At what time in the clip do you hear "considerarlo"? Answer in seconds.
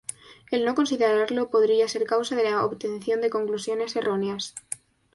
0.73-1.51